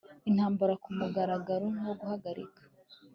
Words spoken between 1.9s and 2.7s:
guhagarika